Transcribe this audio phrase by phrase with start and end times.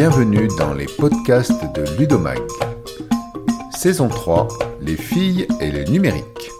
[0.00, 2.38] Bienvenue dans les podcasts de Ludomag.
[3.70, 4.48] Saison 3,
[4.80, 6.50] les filles et le numérique.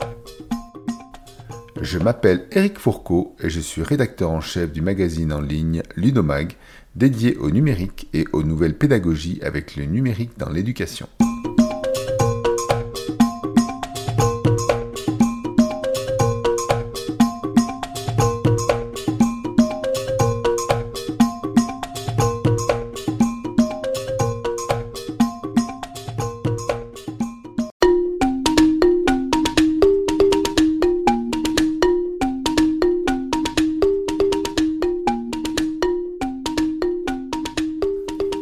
[1.80, 6.52] Je m'appelle Eric Fourcault et je suis rédacteur en chef du magazine en ligne Ludomag,
[6.96, 11.08] dédié au numérique et aux nouvelles pédagogies avec le numérique dans l'éducation.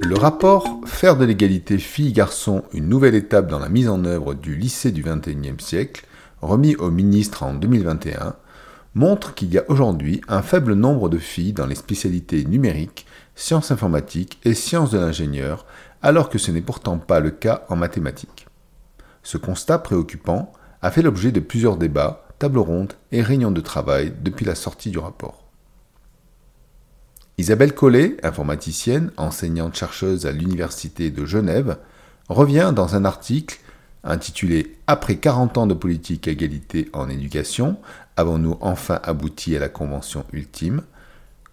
[0.09, 4.57] Le rapport Faire de l'égalité filles-garçons une nouvelle étape dans la mise en œuvre du
[4.57, 6.07] lycée du XXIe siècle,
[6.41, 8.35] remis au ministre en 2021,
[8.95, 13.71] montre qu'il y a aujourd'hui un faible nombre de filles dans les spécialités numériques, sciences
[13.71, 15.67] informatiques et sciences de l'ingénieur,
[16.01, 18.47] alors que ce n'est pourtant pas le cas en mathématiques.
[19.23, 24.15] Ce constat préoccupant a fait l'objet de plusieurs débats, tables rondes et réunions de travail
[24.23, 25.48] depuis la sortie du rapport.
[27.39, 31.79] Isabelle Collet, informaticienne, enseignante-chercheuse à l'Université de Genève,
[32.29, 33.61] revient dans un article
[34.03, 37.77] intitulé Après 40 ans de politique égalité en éducation,
[38.17, 40.83] avons-nous enfin abouti à la convention ultime?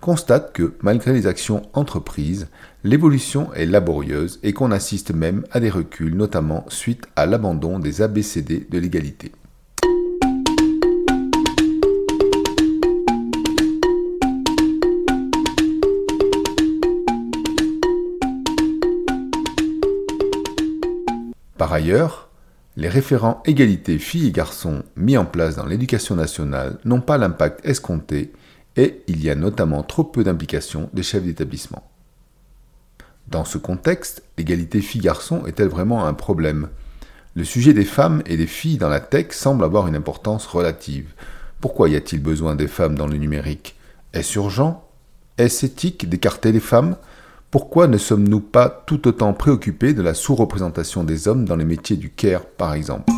[0.01, 2.47] constate que, malgré les actions entreprises,
[2.83, 8.03] l'évolution est laborieuse et qu'on assiste même à des reculs, notamment suite à l'abandon des
[8.03, 9.31] ABCD de l'égalité.
[21.57, 22.29] Par ailleurs,
[22.75, 27.65] les référents égalité filles et garçons mis en place dans l'éducation nationale n'ont pas l'impact
[27.65, 28.33] escompté
[28.75, 31.89] et il y a notamment trop peu d'implication des chefs d'établissement.
[33.27, 36.67] Dans ce contexte, l'égalité filles-garçons est-elle vraiment un problème?
[37.35, 41.13] Le sujet des femmes et des filles dans la tech semble avoir une importance relative.
[41.61, 43.75] Pourquoi y a-t-il besoin des femmes dans le numérique?
[44.13, 44.87] Est-ce urgent?
[45.37, 46.97] Est-ce éthique d'écarter les femmes?
[47.55, 51.95] Pourquoi ne sommes-nous pas tout autant préoccupés de la sous-représentation des hommes dans les métiers
[51.95, 53.09] du care, par exemple?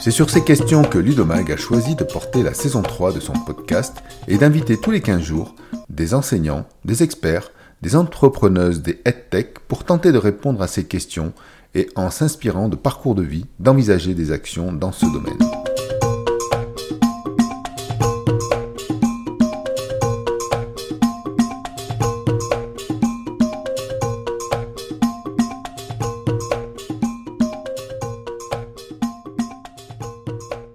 [0.00, 3.32] C'est sur ces questions que Ludomag a choisi de porter la saison 3 de son
[3.32, 3.96] podcast
[4.28, 5.56] et d'inviter tous les 15 jours
[5.88, 7.50] des enseignants, des experts,
[7.82, 11.32] des entrepreneuses des EdTech pour tenter de répondre à ces questions
[11.74, 15.38] et en s'inspirant de parcours de vie, d'envisager des actions dans ce domaine.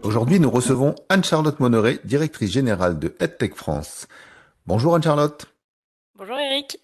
[0.03, 4.07] Aujourd'hui, nous recevons Anne-Charlotte Monneret, directrice générale de EdTech France.
[4.65, 5.45] Bonjour Anne-Charlotte.
[6.17, 6.79] Bonjour Eric.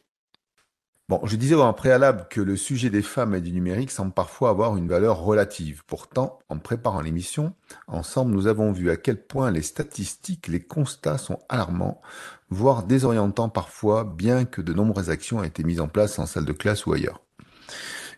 [1.10, 4.50] Bon, je disais en préalable que le sujet des femmes et du numérique semble parfois
[4.50, 5.84] avoir une valeur relative.
[5.86, 7.54] Pourtant, en préparant l'émission,
[7.88, 12.02] ensemble, nous avons vu à quel point les statistiques, les constats sont alarmants,
[12.50, 16.46] voire désorientants parfois, bien que de nombreuses actions aient été mises en place en salle
[16.46, 17.20] de classe ou ailleurs.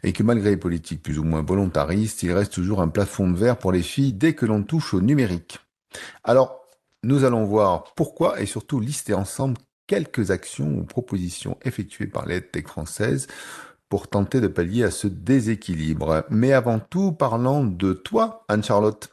[0.03, 3.35] Et que malgré les politiques plus ou moins volontaristes, il reste toujours un plafond de
[3.35, 5.57] verre pour les filles dès que l'on touche au numérique.
[6.23, 6.61] Alors,
[7.01, 9.57] nous allons voir pourquoi et surtout lister ensemble
[9.87, 13.27] quelques actions ou propositions effectuées par l'aide tech française
[13.89, 16.25] pour tenter de pallier à ce déséquilibre.
[16.29, 19.09] Mais avant tout, parlant de toi, Anne-Charlotte,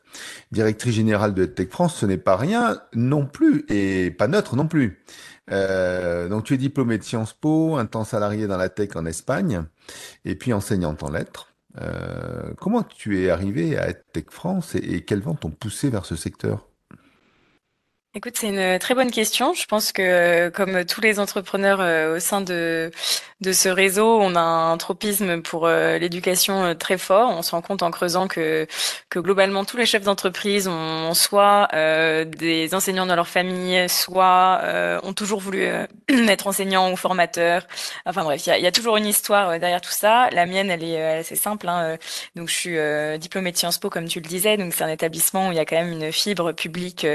[0.51, 4.67] directrice générale de EdTech France, ce n'est pas rien non plus, et pas neutre non
[4.67, 5.05] plus.
[5.51, 9.07] Euh, donc tu es diplômée de Sciences Po, un temps salarié dans la tech en
[9.07, 9.65] Espagne,
[10.25, 11.55] et puis enseignante en lettres.
[11.81, 16.07] Euh, comment tu es arrivée à EdTech France et, et quels vents t'ont poussé vers
[16.07, 16.72] ce secteur?
[18.15, 19.55] Écoute, c'est une très bonne question.
[19.55, 22.91] Je pense que comme tous les entrepreneurs euh, au sein de,
[23.41, 27.31] de ce réseau, on a un tropisme pour euh, l'éducation euh, très fort.
[27.31, 28.67] On se rend compte en creusant que,
[29.09, 34.61] que globalement tous les chefs d'entreprise ont soit des enseignants dans leur famille, soit
[35.03, 35.63] ont toujours voulu
[36.29, 37.67] être enseignants ou formateurs.
[38.05, 40.29] Enfin bref, il y a, y a, toujours une histoire derrière tout ça.
[40.33, 41.67] La mienne, elle est assez simple.
[41.67, 41.97] Hein.
[42.37, 44.59] Donc je suis diplômée de Sciences Po, comme tu le disais.
[44.59, 47.07] Donc c'est un établissement où il y a quand même une fibre publique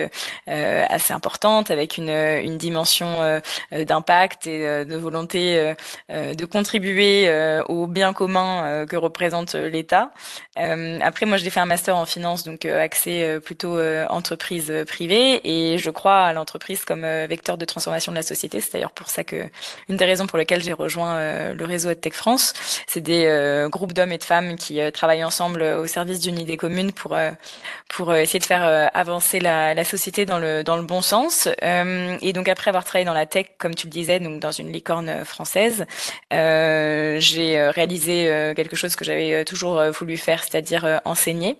[0.90, 3.42] assez importante avec une, une dimension
[3.72, 5.74] d'impact et de volonté
[6.10, 7.30] de contribuer
[7.68, 10.12] au bien commun que représente l'État.
[10.56, 13.80] après, moi, j'ai fait un master en finance, donc accès plutôt
[14.10, 18.62] entreprise privée, et je crois à l'entreprise comme vecteur de transformation de la société.
[18.62, 19.50] C'est d'ailleurs pour ça que
[19.90, 22.54] une des raisons pour lesquelles j'ai rejoint le réseau EdTech France,
[22.88, 26.92] c'est des groupes d'hommes et de femmes qui travaillent ensemble au service d'une idée commune
[26.92, 27.16] pour
[27.90, 31.48] pour essayer de faire avancer la, la société dans le dans le bon sens.
[31.62, 34.72] et donc après avoir travaillé dans la tech, comme tu le disais, donc dans une
[34.72, 35.86] licorne française,
[36.32, 41.58] j'ai réalisé quelque chose que j'avais toujours voulu faire, c'est-à-dire enseigner.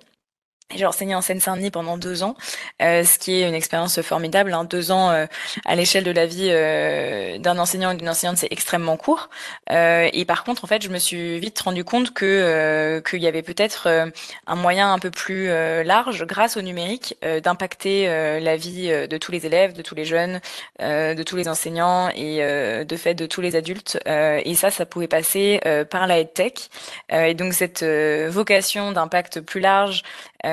[0.76, 2.36] J'ai enseigné en Seine-Saint-Denis pendant deux ans,
[2.82, 4.54] euh, ce qui est une expérience formidable.
[4.54, 4.66] Hein.
[4.66, 5.26] Deux ans euh,
[5.64, 9.30] à l'échelle de la vie euh, d'un enseignant et d'une enseignante, c'est extrêmement court.
[9.72, 13.22] Euh, et par contre, en fait, je me suis vite rendu compte que euh, qu'il
[13.22, 14.12] y avait peut-être
[14.46, 18.08] un moyen un peu plus large, grâce au numérique, d'impacter
[18.42, 20.42] la vie de tous les élèves, de tous les jeunes,
[20.80, 22.40] de tous les enseignants et
[22.86, 24.00] de fait de tous les adultes.
[24.06, 25.60] et ça, ça pouvait passer
[25.90, 26.70] par la EdTech.
[27.12, 30.04] et donc cette vocation d'impact plus large.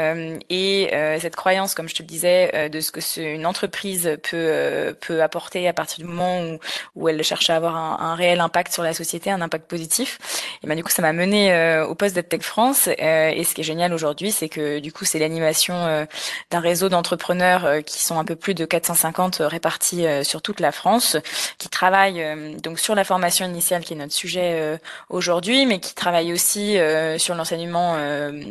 [0.04, 3.46] Euh, et euh, cette croyance, comme je te le disais, euh, de ce que une
[3.46, 6.58] entreprise peut peut apporter à partir du moment où,
[6.94, 10.18] où elle cherche à avoir un, un, réel impact sur la société, un impact positif.
[10.62, 11.54] Et ben du coup, ça m'a mené
[11.88, 12.88] au poste d'EdTech France.
[12.88, 16.06] et ce qui est génial aujourd'hui, c'est que du coup, c'est l'animation
[16.50, 21.16] d'un réseau d'entrepreneurs qui sont un peu plus de 450 répartis sur toute la France,
[21.58, 22.24] qui travaillent
[22.62, 24.78] donc sur la formation initiale, qui est notre sujet
[25.10, 26.76] aujourd'hui, mais qui travaillent aussi
[27.18, 27.96] sur l'enseignement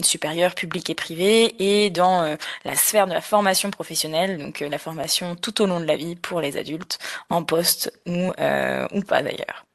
[0.04, 2.36] supérieur, public et privé et dans euh,
[2.66, 5.96] la sphère de la formation professionnelle, donc euh, la formation tout au long de la
[5.96, 7.00] vie pour les adultes,
[7.30, 9.66] en poste ou, euh, ou pas d'ailleurs.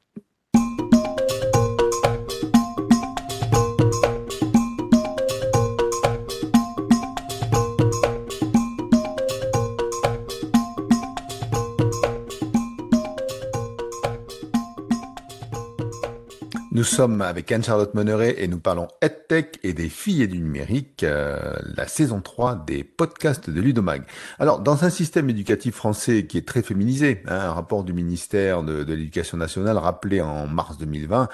[16.79, 21.03] Nous sommes avec Anne-Charlotte Monneret et nous parlons EdTech et des filles et du numérique,
[21.03, 24.03] euh, la saison 3 des podcasts de Ludomag.
[24.39, 28.63] Alors, dans un système éducatif français qui est très féminisé, hein, un rapport du ministère
[28.63, 31.27] de, l'Éducation nationale rappelait en mars 2020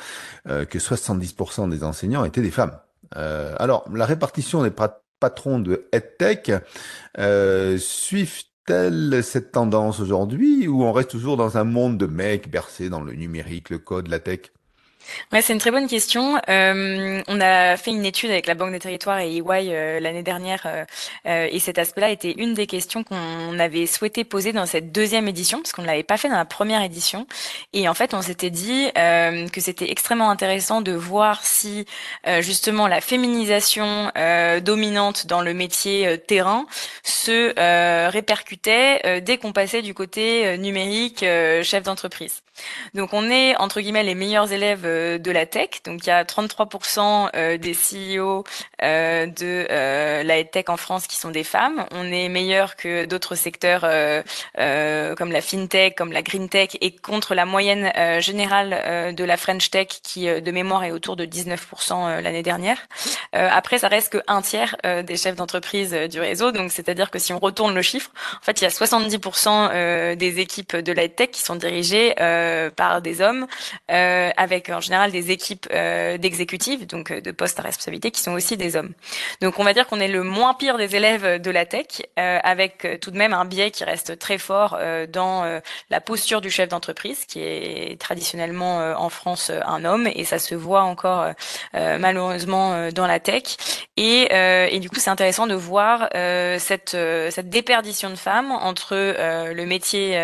[0.47, 2.79] euh, que 70% des enseignants étaient des femmes.
[3.15, 6.53] Euh, alors, la répartition des patrons de EdTech
[7.77, 12.89] suivent telle cette tendance aujourd'hui ou on reste toujours dans un monde de mecs bercés
[12.89, 14.49] dans le numérique, le code, la tech?
[15.31, 16.39] Ouais, c'est une très bonne question.
[16.49, 20.23] Euh, on a fait une étude avec la Banque des Territoires et EY euh, l'année
[20.23, 20.85] dernière, euh,
[21.27, 25.27] euh, et cet aspect-là était une des questions qu'on avait souhaité poser dans cette deuxième
[25.27, 27.27] édition, parce qu'on ne l'avait pas fait dans la première édition.
[27.73, 31.85] Et en fait, on s'était dit euh, que c'était extrêmement intéressant de voir si
[32.41, 34.11] justement la féminisation
[34.63, 36.65] dominante dans le métier terrain
[37.03, 42.41] se répercutait dès qu'on passait du côté numérique chef d'entreprise.
[42.93, 44.85] Donc on est entre guillemets les meilleurs élèves
[45.19, 45.81] de la tech.
[45.85, 48.43] Donc il y a 33% euh, des CEO
[48.81, 49.67] euh, de
[50.23, 51.85] la tech en France qui sont des femmes.
[51.91, 53.81] On est meilleur que d'autres secteurs
[55.17, 59.69] comme la fintech, comme la green tech et contre la moyenne générale de la French
[59.69, 62.77] tech qui de mémoire est autour de 19% l'année dernière.
[63.31, 66.51] après ça reste que un tiers des chefs d'entreprise du réseau.
[66.51, 68.11] Donc c'est-à-dire que si on retourne le chiffre,
[68.41, 72.13] en fait il y a 70% des équipes de la tech qui sont dirigées
[72.75, 73.47] par des hommes
[73.87, 76.17] avec en général des équipes euh,
[76.87, 78.93] donc euh, de postes à responsabilité, qui sont aussi des hommes.
[79.41, 81.87] Donc on va dire qu'on est le moins pire des élèves de la tech,
[82.19, 84.77] euh, avec tout de même un biais qui reste très fort
[85.09, 90.39] dans la posture du chef d'entreprise, qui est traditionnellement en France un homme, et ça
[90.39, 91.31] se voit encore
[91.73, 93.43] malheureusement dans la tech.
[93.97, 96.09] Et, et du coup, c'est intéressant de voir
[96.59, 96.97] cette,
[97.29, 100.19] cette déperdition de femmes entre le métier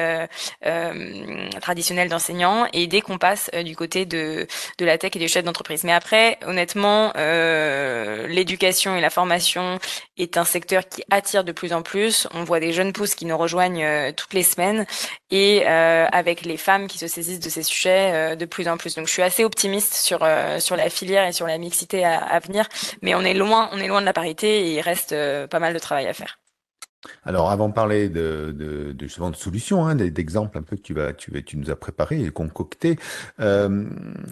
[1.61, 4.47] traditionnel d'enseignant et dès qu'on passe du côté de
[4.77, 5.83] de, la tech et des chefs d'entreprise.
[5.83, 9.79] Mais après, honnêtement, euh, l'éducation et la formation
[10.17, 12.27] est un secteur qui attire de plus en plus.
[12.33, 14.85] On voit des jeunes pousses qui nous rejoignent euh, toutes les semaines
[15.29, 18.95] et euh, avec les femmes qui se saisissent de ces sujets de plus en plus.
[18.95, 20.27] Donc, je suis assez optimiste sur
[20.59, 22.67] sur la filière et sur la mixité à, à, venir,
[23.01, 25.15] mais on est loin, on est loin de la parité et il reste
[25.47, 26.40] pas mal de travail à faire.
[27.23, 30.81] Alors, avant de parler de, de, de justement de solutions, hein, d'exemples un peu que
[30.81, 32.97] tu vas, tu, tu nous as préparé et concocté,
[33.39, 33.85] euh,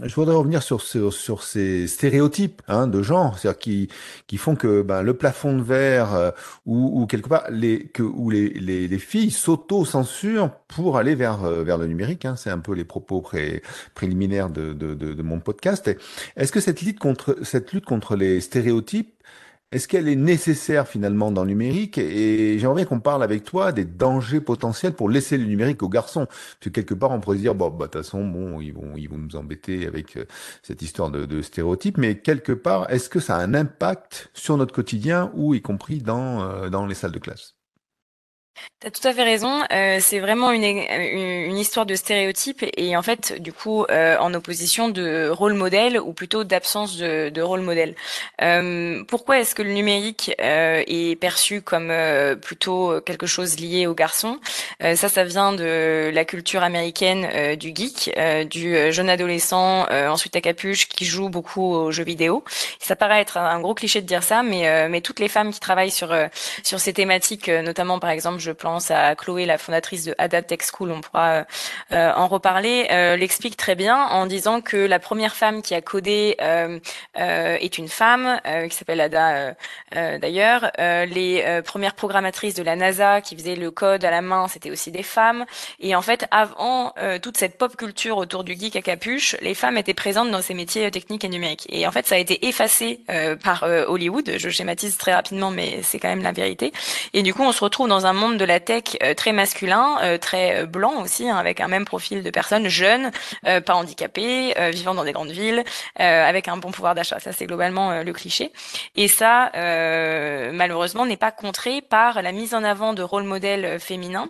[0.04, 3.90] je voudrais revenir sur, sur, ces stéréotypes hein, de genre, c'est-à-dire qui,
[4.28, 6.32] qui font que ben, le plafond de verre euh,
[6.66, 11.44] ou, ou quelque part les, que où les, les, les filles s'auto-censurent pour aller vers
[11.44, 12.26] euh, vers le numérique.
[12.26, 13.64] Hein, c'est un peu les propos pré,
[13.96, 15.90] préliminaires de, de, de, de mon podcast.
[16.36, 19.14] Est-ce que cette lutte contre cette lutte contre les stéréotypes
[19.72, 22.00] Est-ce qu'elle est nécessaire finalement dans le numérique?
[22.00, 26.26] Et j'aimerais qu'on parle avec toi des dangers potentiels pour laisser le numérique aux garçons.
[26.26, 28.74] Parce que quelque part, on pourrait se dire, bon, bah, de toute façon, bon, ils
[28.74, 30.26] vont, ils vont nous embêter avec euh,
[30.64, 32.00] cette histoire de, de stéréotypes.
[32.00, 36.00] Mais quelque part, est-ce que ça a un impact sur notre quotidien ou y compris
[36.00, 37.59] dans, euh, dans les salles de classe?
[38.82, 39.62] T'as tout à fait raison.
[39.74, 44.34] Euh, c'est vraiment une, une, histoire de stéréotypes et en fait, du coup, euh, en
[44.34, 47.96] opposition de rôle modèle ou plutôt d'absence de, de, rôle modèle.
[48.41, 53.86] Euh, pourquoi est-ce que le numérique euh, est perçu comme euh, plutôt quelque chose lié
[53.86, 54.39] aux garçons?
[54.79, 58.12] Ça, ça vient de la culture américaine du geek,
[58.50, 62.46] du jeune adolescent, ensuite à capuche, qui joue beaucoup aux jeux vidéo.
[62.79, 65.60] Ça paraît être un gros cliché de dire ça, mais, mais toutes les femmes qui
[65.60, 66.15] travaillent sur,
[66.63, 70.62] sur ces thématiques, notamment par exemple, je pense à Chloé, la fondatrice de Ada Tech
[70.74, 71.46] School, on pourra
[71.91, 75.82] euh, en reparler, euh, l'explique très bien en disant que la première femme qui a
[75.82, 76.79] codé euh,
[77.15, 78.39] est une femme
[78.70, 79.56] qui s'appelle Ada
[80.18, 80.72] d'ailleurs.
[80.77, 84.91] les premières programmatrices de la NASA qui faisaient le code à la main, c'était aussi
[84.91, 85.46] des femmes.
[85.79, 89.77] Et en fait, avant toute cette pop culture autour du geek à capuche, les femmes
[89.77, 91.68] étaient présentes dans ces métiers techniques et numériques.
[91.70, 93.01] Et en fait, ça a été effacé
[93.44, 94.32] par Hollywood.
[94.38, 96.72] Je schématise très rapidement, mais c'est quand même la vérité.
[97.13, 99.98] Et du coup, on se retrouve dans un monde de la tech euh, très masculin,
[100.01, 103.12] euh, très euh, blanc aussi, hein, avec un même profil de personnes jeunes,
[103.43, 105.63] pas handicapées, vivant dans des grandes villes,
[105.95, 107.19] avec un bon pouvoir d'achat.
[107.19, 108.51] Ça, c'est globalement le cliché.
[108.95, 109.51] Et ça,
[110.51, 114.29] malheureusement, n'est pas contré par la mise en avant de rôles modèles féminins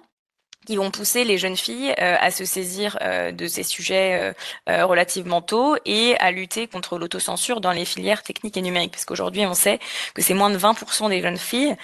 [0.70, 4.36] qui vont pousser les jeunes filles euh, à se saisir euh, de ces sujets
[4.70, 8.92] euh, relativement tôt et à lutter contre l'autocensure dans les filières techniques et numériques.
[8.92, 9.80] Parce qu'aujourd'hui, on sait
[10.14, 11.76] que c'est moins de 20% des jeunes filles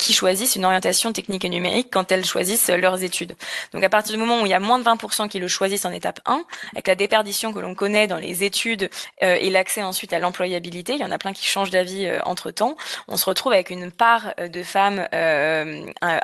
[0.00, 3.36] qui choisissent une orientation technique et numérique quand elles choisissent leurs études.
[3.72, 5.84] Donc à partir du moment où il y a moins de 20% qui le choisissent
[5.84, 10.12] en étape 1, avec la déperdition que l'on connaît dans les études et l'accès ensuite
[10.12, 12.76] à l'employabilité, il y en a plein qui changent d'avis entre-temps,
[13.06, 15.06] on se retrouve avec une part de femmes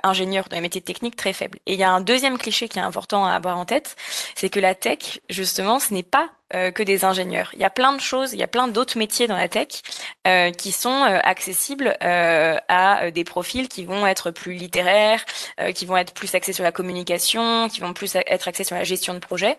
[0.03, 1.59] ingénieurs dans les métiers techniques très faible.
[1.67, 3.97] Et il y a deuxième cliché qui est important à avoir en tête,
[4.35, 7.51] c'est que la tech, justement, ce n'est pas euh, que des ingénieurs.
[7.55, 9.69] Il y a plein de choses, il y a plein d'autres métiers dans la tech
[10.27, 15.25] euh, qui sont euh, accessibles euh, à des profils qui vont être plus littéraires,
[15.75, 18.85] qui vont être plus axés sur la communication, qui vont plus être axés sur la
[18.85, 19.57] gestion de projet.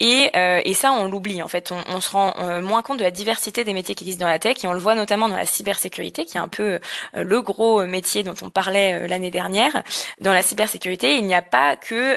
[0.00, 1.70] Et, et ça, on l'oublie en fait.
[1.72, 4.38] On, on se rend moins compte de la diversité des métiers qui existent dans la
[4.38, 6.80] tech et on le voit notamment dans la cybersécurité, qui est un peu
[7.14, 9.82] le gros métier dont on parlait l'année dernière.
[10.20, 12.16] Dans la cybersécurité, il n'y a pas que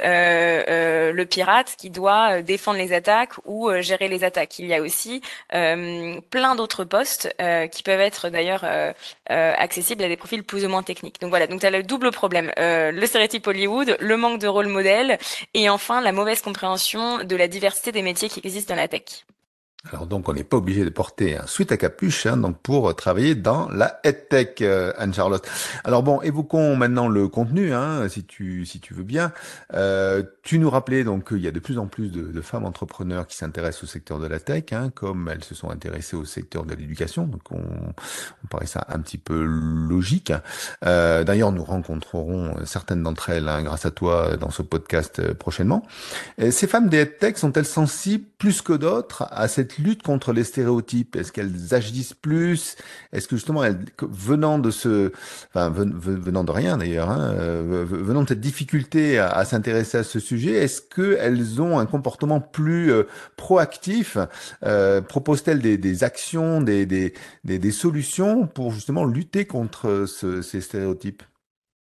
[1.11, 4.14] le pirate qui doit défendre les attaques ou gérer les
[4.59, 5.21] Il y a aussi
[5.53, 8.93] euh, plein d'autres postes euh, qui peuvent être d'ailleurs euh,
[9.27, 11.19] accessibles à des profils plus ou moins techniques.
[11.21, 14.67] Donc voilà, donc tu as le double problème, le stéréotype Hollywood, le manque de rôle
[14.67, 15.17] modèle
[15.53, 19.25] et enfin la mauvaise compréhension de la diversité des métiers qui existent dans la tech.
[19.91, 22.95] Alors donc on n'est pas obligé de porter un sweat à capuche hein, donc pour
[22.95, 25.47] travailler dans la headtech, euh, Anne-Charlotte.
[25.83, 29.31] Alors bon, évoquons maintenant le contenu, hein, si tu si tu veux bien.
[29.73, 33.25] Euh, tu nous rappelais donc qu'il y a de plus en plus de, femmes entrepreneurs
[33.25, 36.65] qui s'intéressent au secteur de la tech, hein, comme elles se sont intéressées au secteur
[36.65, 37.25] de l'éducation.
[37.25, 40.33] Donc on, on paraît ça un petit peu logique.
[40.85, 45.33] Euh, D'ailleurs, nous rencontrerons certaines d'entre elles hein, grâce à toi dans ce podcast euh,
[45.33, 45.85] prochainement.
[46.51, 51.15] Ces femmes des headtech sont-elles sensibles plus que d'autres à cette lutte contre les stéréotypes
[51.15, 52.75] Est-ce qu'elles agissent plus?
[53.11, 53.63] Est-ce que justement,
[54.01, 55.11] venant de ce,
[55.53, 60.19] enfin venant de rien d'ailleurs, hein, euh, venant de cette difficulté à, s'intéresser à ce
[60.19, 63.03] sujet, est-ce qu'elles ont un comportement plus euh,
[63.35, 64.17] proactif?
[64.63, 67.13] Euh, Proposent-elles des, actions, des,
[67.71, 71.23] solutions pour justement lutter contre ces stéréotypes?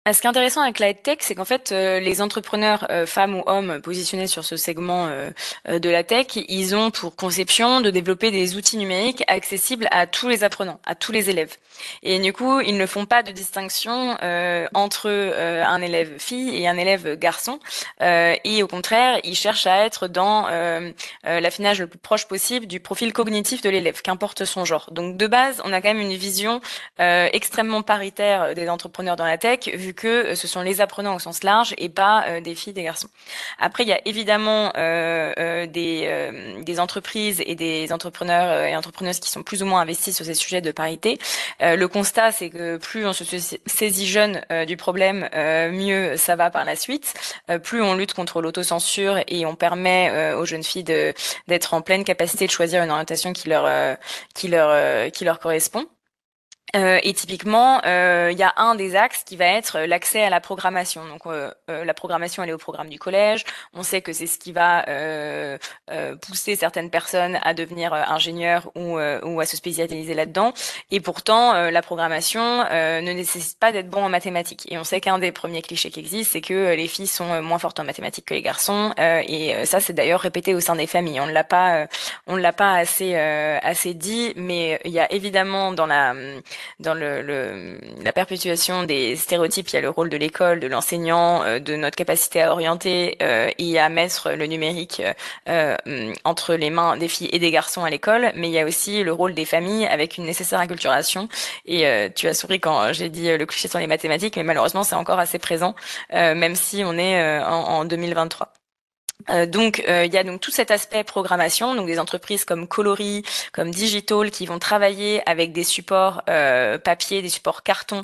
[0.07, 3.07] Ah, ce qui est intéressant avec la tech, c'est qu'en fait, euh, les entrepreneurs, euh,
[3.07, 7.81] femmes ou hommes, positionnés sur ce segment euh, de la tech, ils ont pour conception
[7.81, 11.55] de développer des outils numériques accessibles à tous les apprenants, à tous les élèves.
[12.03, 14.15] Et du coup, ils ne font pas de distinction
[14.73, 17.59] entre un élève fille et un élève garçon.
[17.99, 20.47] et au contraire, ils cherchent à être dans
[21.25, 24.87] l'affinage le plus proche possible du profil cognitif de l'élève, qu'importe son genre.
[24.91, 26.61] Donc de base, on a quand même une vision
[26.97, 31.19] extrêmement paritaire des entrepreneurs dans la tech, vu que euh, ce sont les apprenants au
[31.19, 33.07] sens large et pas euh, des filles, des garçons.
[33.59, 39.31] Après, il y a évidemment euh, des, des entreprises et des entrepreneurs et entrepreneuses qui
[39.31, 41.17] sont plus ou moins investis sur ces sujets de parité.
[41.61, 43.23] le constat, c'est que plus on se
[43.65, 45.29] saisit jeune du problème,
[45.71, 47.13] mieux ça va par la suite.
[47.63, 52.45] plus on lutte contre l'autocensure et on permet aux jeunes filles d'être en pleine capacité
[52.45, 53.97] de choisir une orientation qui leur
[54.33, 55.87] qui leur qui leur correspond.
[56.75, 60.29] Euh, et typiquement, euh, il y a un des axes qui va être l'accès à
[60.29, 61.05] la programmation.
[61.05, 63.45] Donc, euh, la programmation, elle est au programme du collège.
[63.73, 64.85] On sait que c'est ce qui va
[66.21, 70.53] pousser certaines personnes à devenir ingénieurs ou, ou à se spécialiser là-dedans.
[70.91, 74.71] Et pourtant, la programmation ne nécessite pas d'être bon en mathématiques.
[74.71, 77.59] Et on sait qu'un des premiers clichés qui existent, c'est que les filles sont moins
[77.59, 78.93] fortes en mathématiques que les garçons.
[78.97, 81.19] et ça, c'est d'ailleurs répété au sein des familles.
[81.19, 81.87] On ne l'a pas,
[82.27, 86.13] on l'a pas assez assez dit, mais il y a évidemment dans la
[86.79, 90.67] dans le, le, la perpétuation des stéréotypes, il y a le rôle de l'école, de
[90.67, 95.01] l'enseignant, euh, de notre capacité à orienter euh, et à mettre le numérique
[95.49, 95.75] euh,
[96.23, 99.03] entre les mains des filles et des garçons à l'école, mais il y a aussi
[99.03, 101.27] le rôle des familles avec une nécessaire inculturation.
[101.65, 104.95] Et tu as souri quand j'ai dit le cliché sur les mathématiques, mais malheureusement c'est
[104.95, 105.75] encore assez présent,
[106.11, 108.53] même si on est en, en 2023.
[109.29, 112.67] Euh, donc euh, il y a donc tout cet aspect programmation, donc des entreprises comme
[112.67, 118.03] Coloris, comme Digital qui vont travailler avec des supports euh, papier, des supports carton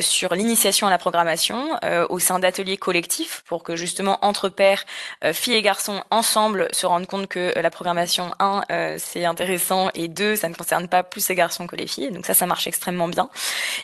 [0.00, 1.78] sur l'initiation à la programmation
[2.08, 4.84] au sein d'ateliers collectifs pour que justement entre pairs,
[5.32, 8.62] filles et garçons ensemble se rendent compte que la programmation un
[8.98, 12.10] c'est intéressant et deux ça ne concerne pas plus les garçons que les filles.
[12.10, 13.28] Donc ça ça marche extrêmement bien.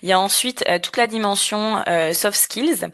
[0.03, 1.83] Il y a ensuite toute la dimension
[2.13, 2.89] soft skills euh,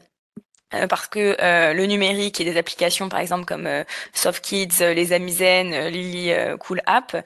[0.71, 5.13] parce que euh, le numérique et des applications par exemple comme euh, Soft Kids, les
[5.13, 7.17] Amizen, Lily Cool App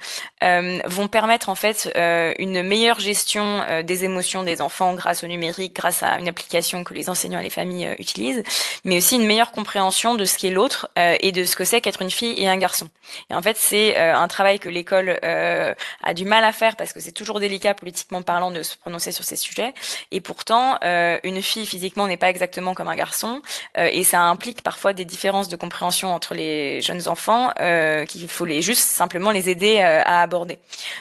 [0.86, 1.90] vont permettre en fait
[2.38, 6.94] une meilleure gestion des émotions des enfants grâce au numérique, grâce à une application que
[6.94, 8.42] les enseignants et les familles utilisent,
[8.84, 12.02] mais aussi une meilleure compréhension de ce qu'est l'autre et de ce que c'est qu'être
[12.02, 12.88] une fille et un garçon.
[13.30, 17.00] Et en fait, c'est un travail que l'école a du mal à faire parce que
[17.00, 19.74] c'est toujours délicat politiquement parlant de se prononcer sur ces sujets.
[20.10, 23.31] Et pourtant, une fille physiquement n'est pas exactement comme un garçon
[23.78, 28.28] euh, et ça implique parfois des différences de compréhension entre les jeunes enfants euh, qu'il
[28.28, 30.58] faut les juste simplement les aider euh, à aborder.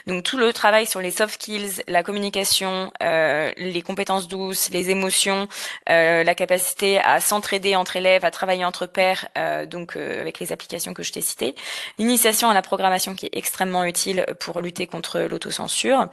[0.08, 5.48] Donc tout le travail sur les soft skills, la communication, les compétences douces, les émotions,
[5.88, 9.28] la capacité à s'entraider entre élèves, à travailler entre pairs,
[9.68, 11.56] donc avec les applications que je t'ai citées,
[11.98, 16.08] l'initiation à la programmation qui est extrêmement utile pour lutter contre l'autocensure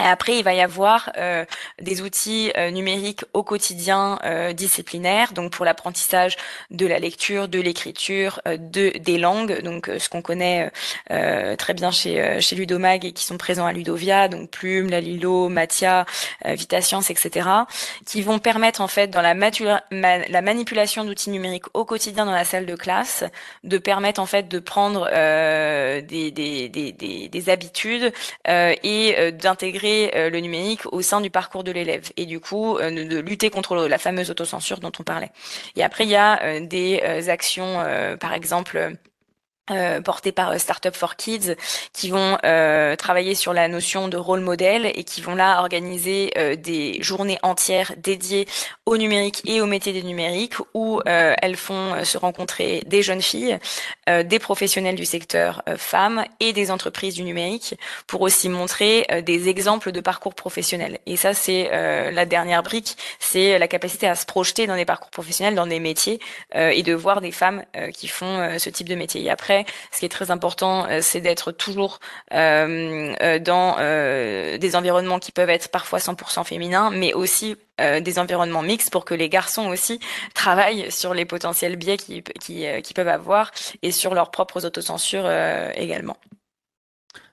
[0.00, 1.44] et après, il va y avoir euh,
[1.82, 6.36] des outils euh, numériques au quotidien euh, disciplinaires, donc pour l'apprentissage
[6.70, 10.70] de la lecture, de l'écriture, de des langues, donc ce qu'on connaît
[11.08, 16.06] très bien chez chez Ludomag et qui sont présents à Ludovia, donc Plume, Lalilo, Mathia,
[16.44, 17.48] Vitascience, etc.,
[18.06, 22.44] qui vont permettre en fait dans la, la manipulation d'outils numériques au quotidien dans la
[22.44, 23.24] salle de classe,
[23.64, 28.12] de permettre en fait de prendre des, des, des, des, des habitudes
[28.46, 32.90] et d'intégrer euh, le numérique au sein du parcours de l'élève et du coup euh,
[32.90, 35.30] de lutter contre la fameuse autocensure dont on parlait.
[35.76, 37.84] Et après il y a euh, des actions,
[38.20, 38.96] par exemple
[39.70, 41.54] euh, portés par euh, Startup for Kids
[41.92, 46.32] qui vont euh, travailler sur la notion de rôle modèle et qui vont là organiser
[46.36, 48.46] euh, des journées entières dédiées
[48.86, 53.58] au numérique et au métier du numérique où elles font se rencontrer des jeunes filles,
[54.06, 57.74] des professionnels du secteur femmes et des entreprises du numérique
[58.06, 60.98] pour aussi montrer des exemples de parcours professionnels.
[61.04, 65.10] Et ça c'est la dernière brique, c'est la capacité à se projeter dans des parcours
[65.10, 66.18] professionnels, dans des métiers
[66.54, 69.22] et de voir des femmes qui font ce type de métier.
[69.22, 69.57] Et après
[69.92, 72.00] ce qui est très important, euh, c'est d'être toujours
[72.32, 73.76] euh, euh, dans
[74.58, 79.14] des environnements qui peuvent être parfois 100% féminins, mais aussi des environnements mixtes pour que
[79.14, 80.00] les garçons aussi
[80.34, 85.30] travaillent sur les potentiels biais qu'ils qui, qui peuvent avoir et sur leurs propres autocensures
[85.76, 86.16] également.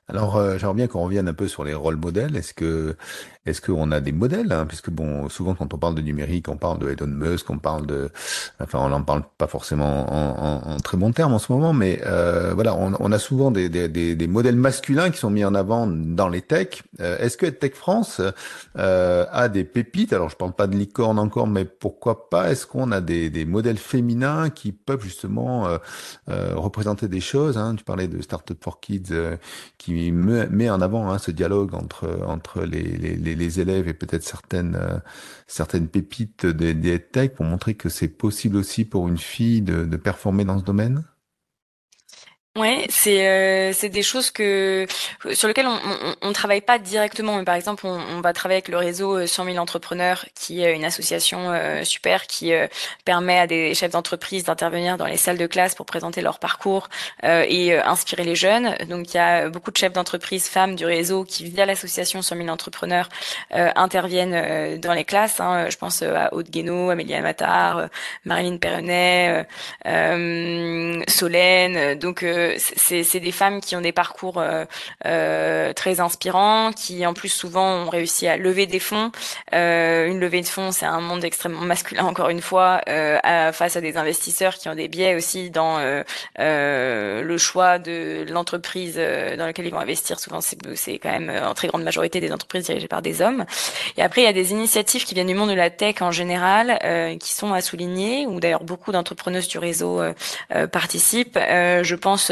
[0.07, 2.35] Alors, j'aimerais bien qu'on revienne un peu sur les rôles modèles.
[2.35, 2.95] Est-ce que
[3.45, 6.57] est-ce qu'on a des modèles hein, Puisque bon, souvent quand on parle de numérique, on
[6.57, 8.09] parle de Elon Musk, on parle de,
[8.59, 12.53] enfin, on n'en parle pas forcément en, très bon terme en ce moment, mais euh,
[12.55, 15.53] voilà, on, on, a souvent des, des, des, des, modèles masculins qui sont mis en
[15.53, 16.83] avant dans les techs.
[17.01, 18.19] Euh, Est-ce que Tech France
[18.77, 20.11] euh, a des pépites?
[20.13, 22.49] Alors, je parle pas de licorne encore, mais pourquoi pas?
[22.49, 25.77] Est-ce qu'on a des, des modèles féminins qui peuvent justement euh,
[26.29, 27.75] euh, représenter des choses hein?
[27.75, 29.13] Tu parlais de Startup for Kids
[29.77, 34.23] qui met en avant hein, ce dialogue entre entre les, les les, élèves et peut-être
[34.23, 34.99] certaines euh,
[35.47, 39.86] certaines pépites des, des tech pour montrer que c'est possible aussi pour une fille de,
[39.86, 41.03] de performer dans ce domaine?
[42.57, 44.87] Ouais, c'est euh, c'est des choses que
[45.33, 47.35] sur lesquelles on, on, on, travaille pas directement.
[47.37, 50.63] Mais par exemple, on, on, va travailler avec le réseau 100 euh, 000 entrepreneurs, qui
[50.63, 52.67] est une association euh, super qui euh,
[53.03, 56.87] permet à des chefs d'entreprise d'intervenir dans les salles de classe pour présenter leur parcours
[57.23, 58.75] et inspirer les jeunes.
[58.87, 62.37] Donc il y a beaucoup de chefs d'entreprise femmes du réseau qui via l'association 100
[62.37, 63.09] 000 entrepreneurs
[63.51, 65.39] interviennent dans les classes.
[65.39, 65.69] Hein.
[65.69, 67.89] Je pense à Aude Guénaud, Amélie Amatar,
[68.23, 69.45] Marilyn Perronnet,
[71.07, 71.99] Solène.
[71.99, 72.23] Donc
[72.58, 74.43] c'est des femmes qui ont des parcours
[75.03, 79.12] très inspirants, qui en plus souvent ont réussi à lever des fonds.
[79.51, 82.81] une levée de fonds, c'est un monde extrêmement masculin encore une fois,
[83.53, 85.79] face à des investisseurs qui ont des biais aussi dans
[86.38, 90.19] le choix de l'entreprise dans laquelle ils vont investir.
[90.19, 93.45] Souvent, c'est quand même en très grande majorité des entreprises dirigées par des hommes.
[93.97, 96.12] Et après, il y a des initiatives qui viennent du monde de la tech en
[96.12, 100.13] général, euh, qui sont à souligner, ou d'ailleurs beaucoup d'entrepreneuses du réseau euh,
[100.53, 101.38] euh, participent.
[101.38, 102.31] je pense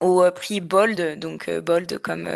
[0.00, 2.28] au euh, prix Bold, donc euh, Bold comme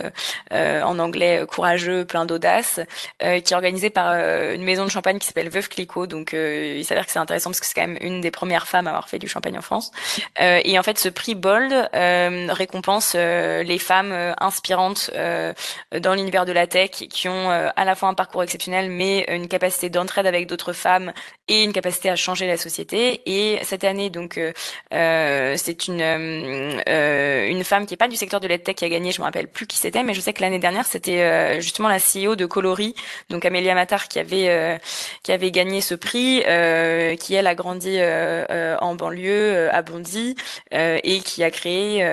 [0.52, 2.80] euh, en anglais courageux, plein d'audace,
[3.20, 6.06] qui est organisé par une maison de champagne qui s'appelle Veuve Clicquot.
[6.06, 8.86] Donc il s'avère que c'est intéressant parce que c'est quand même une des premières femmes
[8.86, 9.90] à avoir fait du champagne en France.
[10.38, 16.90] et en fait, ce prix Bold récompense les femmes inspirantes dans l'univers de la tech
[16.90, 21.12] qui ont à la fois un parcours exceptionnel mais une capacité d'entraide avec d'autres femmes
[21.52, 23.22] et une capacité à changer la société.
[23.26, 24.40] Et cette année, donc,
[24.90, 26.02] c'est une
[27.52, 29.48] une femme qui est pas du secteur de l'EdTech qui a gagné, je me rappelle
[29.48, 32.46] plus qui c'était, mais je sais que l'année dernière c'était euh, justement la CEO de
[32.46, 32.94] Coloris,
[33.30, 34.78] donc Amélia Matar qui avait euh,
[35.22, 40.34] qui avait gagné ce prix, euh, qui elle a grandi en banlieue à Bondy
[40.70, 42.06] et qui a créé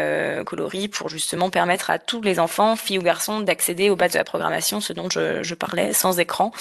[0.45, 4.17] Coloris pour justement permettre à tous les enfants, filles ou garçons, d'accéder aux bases de
[4.17, 6.52] la programmation, ce dont je, je parlais, sans écran,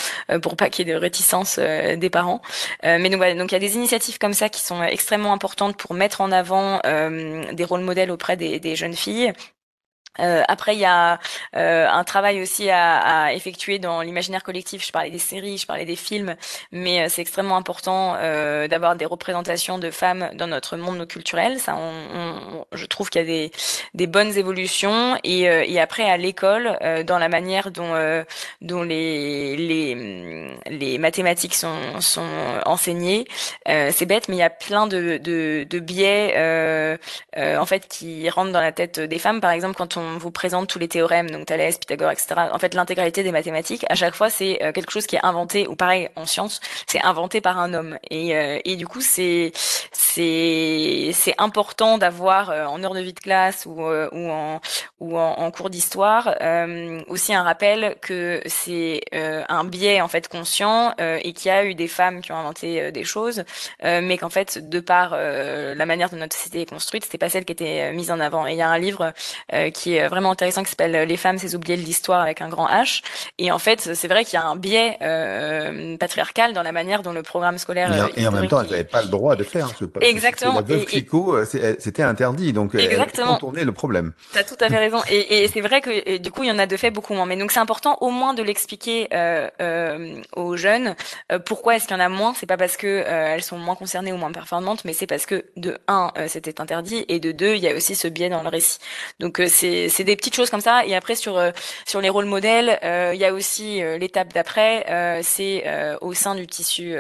[0.43, 2.41] pour pas qu'il y ait de réticence des parents.
[2.83, 5.77] Mais donc voilà, donc il y a des initiatives comme ça qui sont extrêmement importantes
[5.77, 9.33] pour mettre en avant des rôles modèles auprès des jeunes filles
[10.21, 11.19] euh, après, il y a
[11.57, 14.85] euh, un travail aussi à, à effectuer dans l'imaginaire collectif.
[14.87, 16.37] Je parlais des séries, je parlais des films,
[16.73, 21.59] mais euh, c'est extrêmement important euh, d'avoir des représentations de femmes dans notre monde culturel.
[21.61, 23.51] Ça, on, on, je trouve qu'il y a des,
[23.95, 25.19] des bonnes évolutions.
[25.25, 28.25] Et, euh, et après, à l'école, dans la manière dont,
[28.61, 32.27] dont les, les, les mathématiques sont, sont
[32.67, 33.27] enseignées,
[33.67, 36.35] c'est bête, mais il y a plein de, de, de biais
[37.37, 39.41] en fait qui rentrent dans la tête des femmes.
[39.41, 42.29] Par exemple, quand on vous présente tous les théorèmes, donc Thalès, Pythagore, etc.
[42.53, 45.67] En fait, l'intégralité des mathématiques, à chaque fois, c'est euh, quelque chose qui est inventé,
[45.67, 47.99] ou pareil en sciences, c'est inventé par un homme.
[48.11, 49.53] Et, euh, et du coup, c'est
[49.93, 54.61] c'est c'est important d'avoir euh, en heure de vie de classe ou ou en
[55.01, 56.35] ou en, cours d'histoire
[57.09, 61.75] aussi un rappel que c'est un biais en fait conscient et qu'il y a eu
[61.75, 63.45] des femmes qui ont inventé des choses,
[63.83, 67.45] mais qu'en fait, de par la manière dont notre société est construite, c'était pas celle
[67.45, 68.47] qui était mise en avant.
[68.47, 69.13] Et il y a un livre
[69.73, 72.69] qui est vraiment intéressant qui s'appelle Les femmes, c'est oublier de l'histoire avec un grand
[72.69, 73.03] H.
[73.39, 77.03] Et en fait, c'est vrai qu'il y a un biais euh, patriarcal dans la manière
[77.03, 78.11] dont le programme scolaire.
[78.17, 79.69] Et, en, même temps, elles n'avaient pas le droit de faire.
[79.79, 80.55] Ce, Exactement.
[80.55, 83.27] La veuve Clicquot, euh, c'était interdit, donc euh, Exactement.
[83.27, 84.13] elles contournaient le problème.
[84.33, 84.99] T'as tout à fait raison.
[85.11, 87.27] Et, et c'est vrai que du coup, il y en a de fait beaucoup moins.
[87.27, 90.95] Mais donc c'est important au moins de l'expliquer euh, euh, aux jeunes.
[91.45, 94.13] pourquoi est-ce qu'il y en a moins C'est pas parce que elles sont moins concernées
[94.13, 97.63] ou moins performantes, mais c'est parce que de un, c'était interdit, et de deux, il
[97.63, 98.79] y a aussi ce biais dans le récit.
[99.21, 100.85] Donc c'est c'est des petites choses comme ça.
[100.87, 101.51] Et après sur euh,
[101.87, 104.85] sur les rôles modèles, euh, il y a aussi euh, l'étape d'après,
[105.23, 105.65] c'est
[106.01, 106.97] au sein du tissu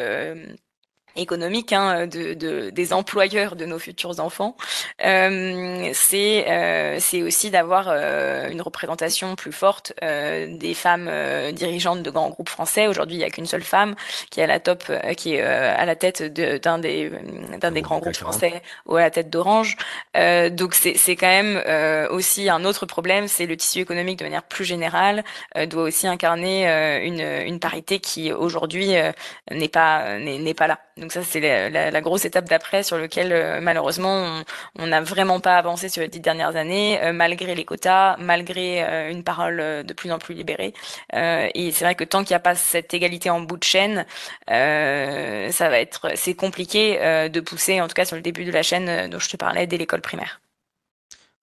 [1.17, 4.57] économique hein, de, de, des employeurs de nos futurs enfants,
[5.05, 11.53] euh, c'est euh, c'est aussi d'avoir euh, une représentation plus forte euh, des femmes euh,
[11.53, 12.87] dirigeantes de grands groupes français.
[12.87, 13.95] Aujourd'hui, il y a qu'une seule femme
[14.31, 17.11] qui est à la top, euh, qui est à la tête d'un des
[17.61, 19.77] d'un des grands groupes français ou à la tête d'Orange.
[20.15, 21.63] donc c'est c'est quand même
[22.11, 25.25] aussi un autre problème, c'est le tissu économique de manière plus générale
[25.69, 26.67] doit aussi incarner
[27.05, 28.95] une une parité qui aujourd'hui
[29.51, 30.79] n'est pas n'est pas là.
[30.99, 34.43] Donc ça, c'est la, grosse étape d'après sur lequel euh, malheureusement
[34.79, 38.83] on n'a vraiment pas avancé sur les dix dernières années, euh, malgré les quotas, malgré
[38.85, 40.75] euh, une parole de plus en plus libérée.
[41.13, 44.07] et c'est vrai que tant qu'il n'y a pas cette égalité en bout de chaîne,
[44.49, 48.63] ça va être, c'est compliqué de pousser, en tout cas sur le début de la
[48.63, 50.41] chaîne dont je te parlais, dès l'école primaire.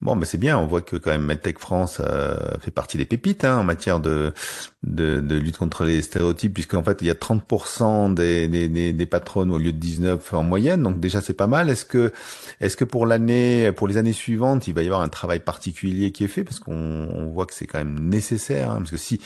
[0.01, 0.57] Bon, mais c'est bien.
[0.57, 3.99] On voit que quand même MedTech France euh, fait partie des pépites hein, en matière
[3.99, 4.33] de,
[4.83, 9.05] de, de, lutte contre les stéréotypes, puisqu'en fait il y a 30% des, des, des,
[9.05, 10.83] patronnes au lieu de 19 en moyenne.
[10.83, 11.69] Donc déjà c'est pas mal.
[11.69, 12.11] Est-ce que
[12.59, 16.11] est-ce que pour l'année, pour les années suivantes, il va y avoir un travail particulier
[16.11, 16.43] qui est fait?
[16.43, 18.71] Parce qu'on on voit que c'est quand même nécessaire.
[18.71, 19.21] Hein, parce que si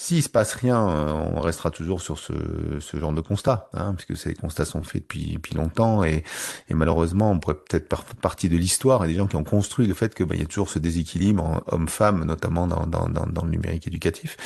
[0.00, 2.32] s'il se passe rien, euh, on restera toujours sur ce,
[2.78, 6.22] ce genre de constat, hein, puisque ces constats sont faits depuis, depuis longtemps et,
[6.68, 9.88] et malheureusement, on pourrait peut-être faire partie de l'histoire et des gens qui ont construit
[9.88, 13.44] le fait que bah, il y a toujours ce déséquilibre homme-femme, notamment dans, dans, dans,
[13.44, 14.36] le numérique éducatif.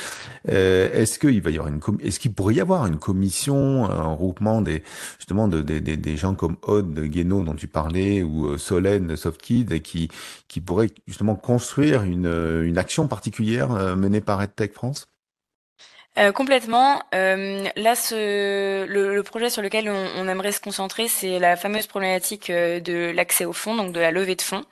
[0.49, 4.07] Euh, est-ce qu'il va y avoir une est-ce qu'il pourrait y avoir une commission, un
[4.07, 4.81] regroupement des
[5.19, 10.09] justement de, des, gens comme Aude Guénaud dont tu parlais ou euh, Solène SoftKid qui
[10.47, 15.12] qui pourrait justement construire une, une action particulière menée par EdTech France?
[16.19, 17.01] Euh, complètement.
[17.15, 22.51] Euh, là, ce, le, projet sur lequel on, aimerait se concentrer, c'est la fameuse problématique
[22.51, 24.63] euh, de l'accès aux fonds, donc de la levée de fonds.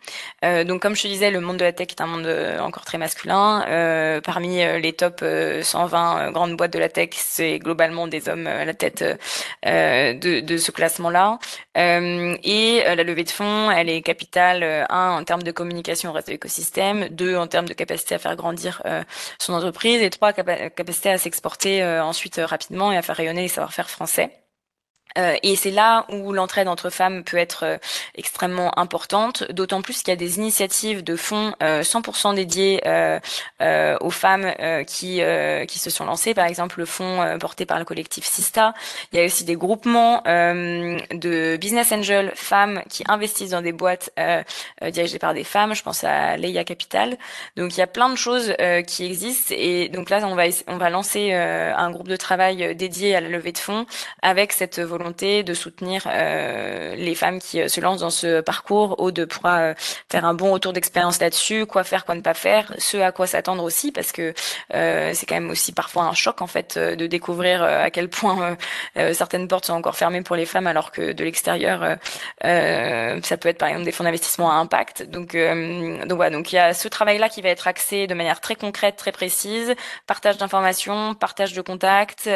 [0.44, 2.28] Donc, comme je te disais, le monde de la tech est un monde
[2.60, 3.64] encore très masculin.
[4.24, 5.24] Parmi les top
[5.62, 9.04] 120 grandes boîtes de la tech, c'est globalement des hommes à la tête
[9.64, 11.40] de, de, ce classement-là.
[11.76, 16.28] Et la levée de fonds, elle est capitale, un, en termes de communication au reste
[16.28, 18.82] de l'écosystème, deux, en termes de capacité à faire grandir
[19.40, 23.44] son entreprise, et trois, capacité à exporter euh, ensuite euh, rapidement et à faire rayonner
[23.44, 24.41] les savoir-faire français.
[25.18, 27.78] Euh, et c'est là où l'entraide entre femmes peut être euh,
[28.16, 33.20] extrêmement importante, d'autant plus qu'il y a des initiatives de fonds euh, 100% dédiés euh,
[34.00, 34.54] aux femmes
[34.88, 35.22] qui
[35.68, 36.34] qui se sont lancées.
[36.34, 38.74] Par exemple, le fonds porté par le collectif Sista.
[39.12, 44.12] Il y a aussi des groupements de business angels femmes qui investissent dans des boîtes
[44.82, 45.74] dirigées par des femmes.
[45.76, 47.18] Je pense à Leia Capital.
[47.56, 48.54] Donc il y a plein de choses
[48.88, 49.54] qui existent.
[49.58, 53.30] Et donc là, on va on va lancer un groupe de travail dédié à la
[53.30, 53.86] levée de fonds
[54.22, 59.00] avec cette volonté de soutenir euh, les femmes qui euh, se lancent dans ce parcours,
[59.00, 59.74] ou de pouvoir euh,
[60.10, 63.28] faire un bon retour d'expérience là-dessus, quoi faire, quoi ne pas faire, ce à quoi
[63.28, 64.34] s'attendre aussi, parce que
[64.70, 68.58] c'est quand même aussi parfois un choc en fait de découvrir à quel point
[69.14, 71.98] certaines portes sont encore fermées pour les femmes, alors que de l'extérieur,
[72.42, 75.04] ça peut être par exemple des fonds d'investissement à impact.
[75.04, 78.40] Donc, donc voilà, donc il y a ce travail-là qui va être axé de manière
[78.40, 79.76] très concrète, très précise,
[80.08, 82.30] partage d'informations, partage de contacts,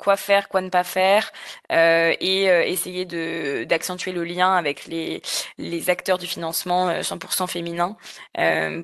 [0.00, 1.30] quoi faire, quoi ne pas faire,
[1.72, 5.20] euh, et euh, essayer de d'accentuer le lien avec les
[5.58, 7.96] les acteurs du financement 100% euh, féminins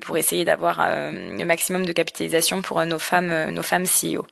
[0.01, 4.25] pour essayer d'avoir le maximum de capitalisation pour nos femmes nos femmes CEO.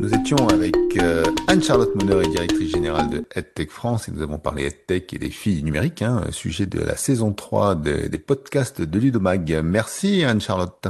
[0.00, 4.66] Nous étions avec euh, Anne-Charlotte Monner, directrice générale de EdTech France, et nous avons parlé
[4.66, 9.60] EdTech et des filles numériques, hein, sujet de la saison 3 des podcasts de Ludomag.
[9.64, 10.86] Merci Anne-Charlotte.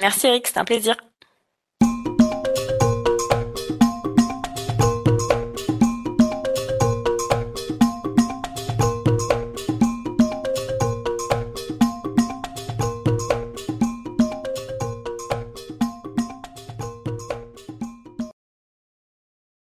[0.00, 0.96] Merci Eric, c'est un plaisir.